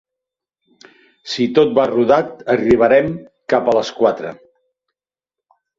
[1.33, 3.13] Si tot va rodat, arribarem
[3.55, 4.35] cap a les quatre.